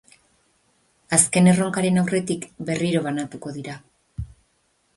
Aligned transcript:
Azken 1.17 1.49
erronkaren 1.51 2.01
aurretik, 2.03 2.47
berriro 2.71 3.05
banatuko 3.11 3.55
dira. 3.61 3.79